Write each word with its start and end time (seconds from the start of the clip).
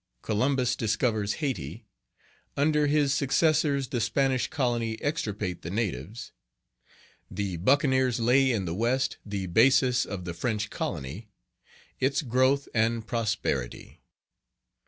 Columbus 0.23 0.75
discovers 0.75 1.33
Hayti 1.45 1.85
Under 2.57 2.87
his 2.87 3.13
successors, 3.13 3.89
the 3.89 4.01
Spanish 4.01 4.47
colony 4.47 4.99
extirpate 4.99 5.61
the 5.61 5.69
natives 5.69 6.31
The 7.29 7.57
Buccaneers 7.57 8.19
lay 8.19 8.51
in 8.51 8.65
the 8.65 8.73
West 8.73 9.17
the 9.23 9.45
basis 9.45 10.03
of 10.05 10.25
the 10.25 10.33
French 10.33 10.71
colony 10.71 11.29
Its 11.99 12.23
growth 12.23 12.67
and 12.73 13.05
prosperity. 13.05 14.01